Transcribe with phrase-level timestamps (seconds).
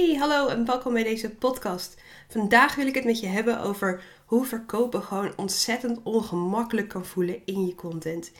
[0.00, 2.00] Hey, hallo en welkom bij deze podcast.
[2.28, 7.42] Vandaag wil ik het met je hebben over hoe verkopen gewoon ontzettend ongemakkelijk kan voelen
[7.44, 8.32] in je content.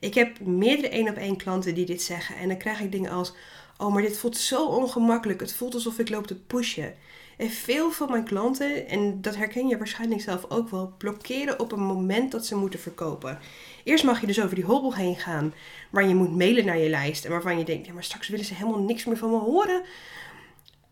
[0.00, 3.10] Ik heb meerdere één op één klanten die dit zeggen en dan krijg ik dingen
[3.10, 3.32] als:
[3.78, 5.40] Oh, maar dit voelt zo ongemakkelijk.
[5.40, 6.94] Het voelt alsof ik loop te pushen.
[7.36, 11.72] En veel van mijn klanten, en dat herken je waarschijnlijk zelf ook wel, blokkeren op
[11.72, 13.38] een moment dat ze moeten verkopen.
[13.84, 15.54] Eerst mag je dus over die hobbel heen gaan,
[15.90, 18.44] waar je moet mailen naar je lijst en waarvan je denkt: ja, maar straks willen
[18.44, 19.82] ze helemaal niks meer van me horen.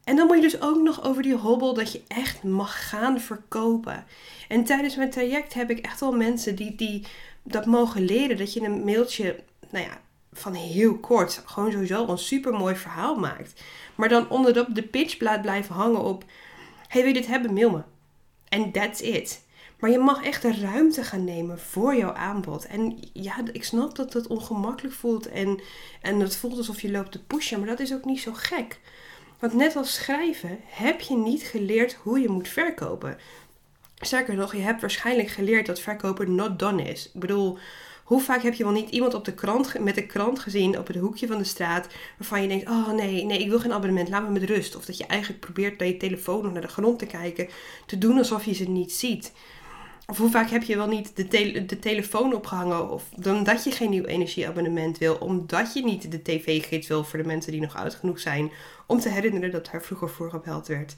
[0.05, 3.21] En dan moet je dus ook nog over die hobbel dat je echt mag gaan
[3.21, 4.05] verkopen.
[4.49, 7.07] En tijdens mijn traject heb ik echt wel mensen die, die
[7.43, 8.37] dat mogen leren.
[8.37, 10.01] Dat je een mailtje, nou ja,
[10.33, 13.63] van heel kort, gewoon sowieso een super mooi verhaal maakt.
[13.95, 16.25] Maar dan onderop de pitchplaat blijven hangen op:
[16.89, 17.53] hey, wil je dit hebben?
[17.55, 17.83] Mail me.
[18.49, 19.43] En that's it.
[19.81, 22.67] Maar je mag echt de ruimte gaan nemen voor jouw aanbod.
[22.67, 25.61] En ja, ik snap dat het ongemakkelijk voelt en,
[26.01, 28.81] en het voelt alsof je loopt te pushen, maar dat is ook niet zo gek.
[29.41, 33.19] Want net als schrijven heb je niet geleerd hoe je moet verkopen.
[33.97, 37.11] Sterker nog, je hebt waarschijnlijk geleerd dat verkopen not done is.
[37.15, 37.59] Ik bedoel,
[38.05, 40.87] hoe vaak heb je wel niet iemand op de krant, met de krant gezien op
[40.87, 41.87] het hoekje van de straat
[42.19, 44.77] waarvan je denkt: Oh nee, nee, ik wil geen abonnement, laat me met rust.
[44.77, 47.49] Of dat je eigenlijk probeert bij je telefoon of naar de grond te kijken,
[47.87, 49.33] te doen alsof je ze niet ziet.
[50.11, 53.71] Of hoe vaak heb je wel niet de, de telefoon opgehangen of dan dat je
[53.71, 57.77] geen nieuw energieabonnement wil, omdat je niet de tv-gids wil voor de mensen die nog
[57.77, 58.51] oud genoeg zijn
[58.87, 60.97] om te herinneren dat daar vroeger voor gebeld werd.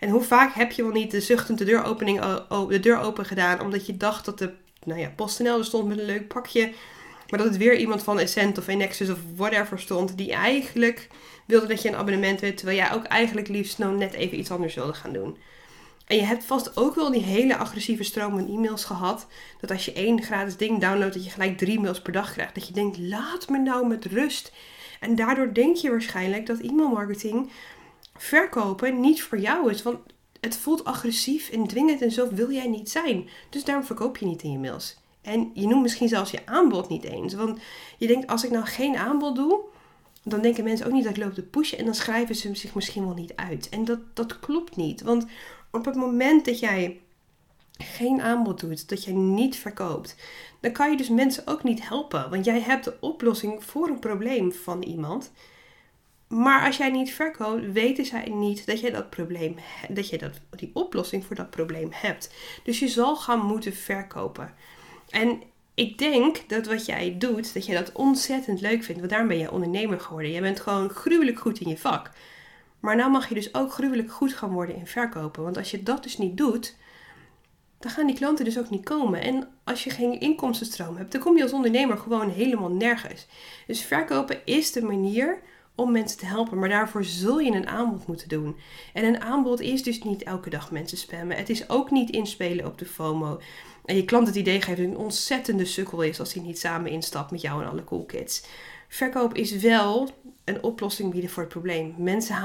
[0.00, 3.86] En hoe vaak heb je wel niet de zuchtend de de deur open gedaan omdat
[3.86, 4.52] je dacht dat de
[4.84, 6.72] nou ja, PostNL er stond met een leuk pakje,
[7.28, 11.08] maar dat het weer iemand van Essent of Enexus of whatever stond die eigenlijk
[11.46, 14.50] wilde dat je een abonnement werd, terwijl jij ook eigenlijk liefst nou net even iets
[14.50, 15.36] anders wilde gaan doen.
[16.06, 19.26] En je hebt vast ook wel die hele agressieve stroom van e-mails gehad.
[19.60, 22.54] Dat als je één gratis ding downloadt, dat je gelijk drie mails per dag krijgt.
[22.54, 24.52] Dat je denkt, laat me nou met rust.
[25.00, 27.50] En daardoor denk je waarschijnlijk dat e-mailmarketing
[28.16, 29.82] verkopen niet voor jou is.
[29.82, 29.98] Want
[30.40, 33.28] het voelt agressief en dwingend en zo wil jij niet zijn.
[33.50, 34.96] Dus daarom verkoop je niet in je mails.
[35.22, 37.34] En je noemt misschien zelfs je aanbod niet eens.
[37.34, 37.58] Want
[37.98, 39.60] je denkt, als ik nou geen aanbod doe,
[40.28, 41.78] dan denken mensen ook niet dat ik loop te pushen.
[41.78, 43.68] En dan schrijven ze zich misschien wel niet uit.
[43.68, 45.02] En dat, dat klopt niet.
[45.02, 45.26] Want
[45.70, 47.00] op het moment dat jij
[47.72, 50.16] geen aanbod doet, dat jij niet verkoopt,
[50.60, 52.30] dan kan je dus mensen ook niet helpen.
[52.30, 55.32] Want jij hebt de oplossing voor een probleem van iemand.
[56.28, 59.56] Maar als jij niet verkoopt, weten zij niet dat jij dat probleem,
[59.88, 62.34] dat jij dat, die oplossing voor dat probleem hebt.
[62.64, 64.54] Dus je zal gaan moeten verkopen.
[65.10, 65.42] En
[65.76, 69.00] ik denk dat wat jij doet, dat je dat ontzettend leuk vindt.
[69.00, 70.30] Want daarom ben je ondernemer geworden.
[70.30, 72.10] Je bent gewoon gruwelijk goed in je vak.
[72.80, 75.42] Maar nou mag je dus ook gruwelijk goed gaan worden in verkopen.
[75.42, 76.76] Want als je dat dus niet doet,
[77.78, 79.20] dan gaan die klanten dus ook niet komen.
[79.20, 83.26] En als je geen inkomstenstroom hebt, dan kom je als ondernemer gewoon helemaal nergens.
[83.66, 85.38] Dus verkopen is de manier
[85.76, 86.58] om mensen te helpen.
[86.58, 88.56] Maar daarvoor zul je een aanbod moeten doen.
[88.92, 91.36] En een aanbod is dus niet elke dag mensen spammen.
[91.36, 93.40] Het is ook niet inspelen op de FOMO.
[93.84, 96.90] En je klant het idee geeft dat een ontzettende sukkel is als hij niet samen
[96.90, 98.46] instapt met jou en alle cool kids.
[98.88, 100.08] Verkoop is wel
[100.44, 101.94] een oplossing bieden voor het probleem.
[101.98, 102.36] Mensen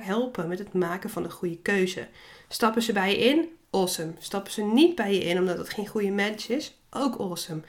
[0.00, 2.08] helpen met het maken van een goede keuze.
[2.48, 3.48] Stappen ze bij je in?
[3.70, 4.12] Awesome.
[4.18, 6.78] Stappen ze niet bij je in omdat het geen goede match is?
[6.90, 7.60] Ook awesome.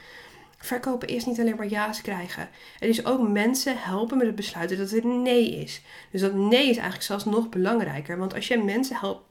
[0.62, 2.48] Verkopen is niet alleen maar ja's krijgen.
[2.78, 5.82] Het is ook mensen helpen met het besluiten dat het nee is.
[6.10, 8.18] Dus dat nee is eigenlijk zelfs nog belangrijker.
[8.18, 9.24] Want als je mensen helpt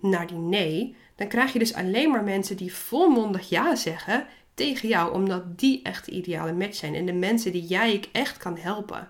[0.00, 4.88] naar die nee, dan krijg je dus alleen maar mensen die volmondig ja zeggen tegen
[4.88, 8.58] jou, omdat die echt de ideale match zijn en de mensen die jij echt kan
[8.58, 9.08] helpen.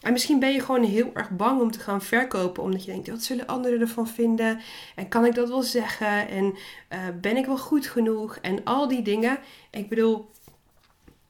[0.00, 3.08] En misschien ben je gewoon heel erg bang om te gaan verkopen, omdat je denkt,
[3.08, 4.60] wat zullen anderen ervan vinden?
[4.94, 6.28] En kan ik dat wel zeggen?
[6.28, 8.36] En uh, ben ik wel goed genoeg?
[8.36, 9.38] En al die dingen.
[9.70, 10.30] Ik bedoel,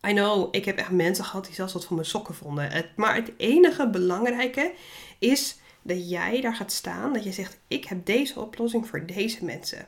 [0.07, 2.71] I know, ik heb echt mensen gehad die zelfs wat van mijn sokken vonden.
[2.71, 4.75] Het, maar het enige belangrijke
[5.19, 9.45] is dat jij daar gaat staan, dat je zegt, ik heb deze oplossing voor deze
[9.45, 9.87] mensen.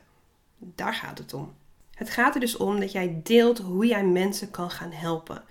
[0.57, 1.53] Daar gaat het om.
[1.95, 5.43] Het gaat er dus om dat jij deelt hoe jij mensen kan gaan helpen.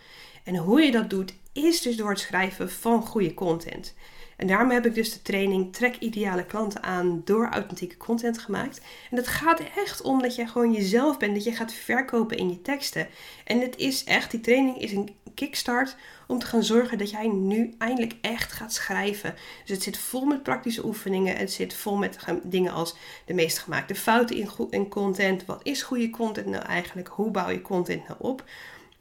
[0.44, 3.94] En hoe je dat doet is dus door het schrijven van goede content.
[4.37, 8.81] En daarom heb ik dus de training Trek ideale klanten aan door authentieke content gemaakt.
[9.11, 12.50] En het gaat echt om dat jij gewoon jezelf bent, dat je gaat verkopen in
[12.50, 13.08] je teksten.
[13.44, 15.96] En het is echt, die training is een kickstart
[16.26, 19.34] om te gaan zorgen dat jij nu eindelijk echt gaat schrijven.
[19.64, 21.37] Dus het zit vol met praktische oefeningen.
[21.37, 25.44] Het zit vol met dingen als de meest gemaakte fouten in, in content.
[25.44, 27.08] Wat is goede content nou eigenlijk?
[27.08, 28.44] Hoe bouw je content nou op?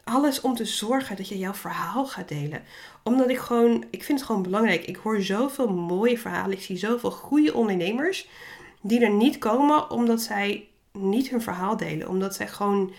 [0.03, 2.63] Alles om te zorgen dat je jouw verhaal gaat delen.
[3.03, 4.85] Omdat ik gewoon, ik vind het gewoon belangrijk.
[4.85, 6.57] Ik hoor zoveel mooie verhalen.
[6.57, 8.27] Ik zie zoveel goede ondernemers
[8.81, 12.09] die er niet komen omdat zij niet hun verhaal delen.
[12.09, 12.93] Omdat zij gewoon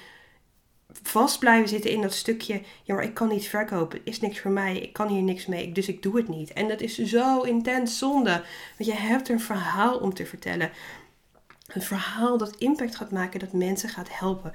[1.03, 2.63] vast blijven zitten in dat stukje.
[2.83, 3.99] Ja, maar ik kan niet verkopen.
[3.99, 4.79] Het is niks voor mij.
[4.79, 5.73] Ik kan hier niks mee.
[5.73, 6.53] Dus ik doe het niet.
[6.53, 8.43] En dat is zo intens zonde.
[8.79, 10.71] Want je hebt een verhaal om te vertellen.
[11.67, 14.53] Een verhaal dat impact gaat maken, dat mensen gaat helpen.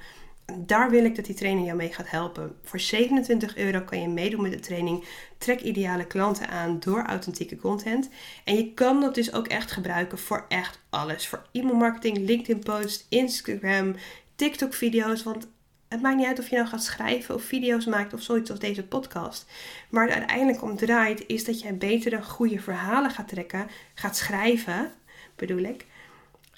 [0.58, 2.56] Daar wil ik dat die training jou mee gaat helpen.
[2.62, 5.04] Voor 27 euro kan je meedoen met de training.
[5.38, 8.08] Trek ideale klanten aan door authentieke content.
[8.44, 11.26] En je kan dat dus ook echt gebruiken voor echt alles.
[11.26, 13.94] Voor e-mailmarketing, LinkedIn posts, Instagram,
[14.34, 15.22] TikTok video's.
[15.22, 15.48] Want
[15.88, 18.58] het maakt niet uit of je nou gaat schrijven of video's maakt of zoiets als
[18.58, 19.46] deze podcast.
[19.88, 24.92] Maar het uiteindelijk om draait is dat jij betere, goede verhalen gaat trekken, gaat schrijven,
[25.36, 25.86] bedoel ik.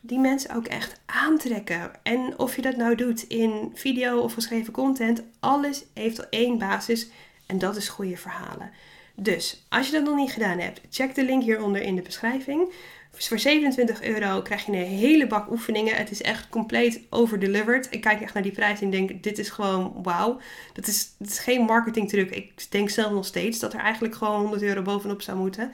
[0.05, 1.91] Die mensen ook echt aantrekken.
[2.03, 6.59] En of je dat nou doet in video of geschreven content, alles heeft al één
[6.59, 7.09] basis
[7.47, 8.71] en dat is goede verhalen.
[9.15, 12.73] Dus als je dat nog niet gedaan hebt, check de link hieronder in de beschrijving.
[13.17, 15.97] Dus voor 27 euro krijg je een hele bak oefeningen.
[15.97, 17.87] Het is echt compleet overdelivered.
[17.91, 20.41] Ik kijk echt naar die prijs en denk, dit is gewoon wauw.
[20.73, 22.31] Dat is, dat is geen marketingtruc.
[22.31, 25.73] Ik denk zelf nog steeds dat er eigenlijk gewoon 100 euro bovenop zou moeten.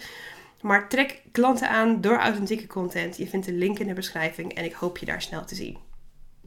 [0.60, 3.16] Maar trek klanten aan door authentieke content.
[3.16, 5.87] Je vindt de link in de beschrijving en ik hoop je daar snel te zien.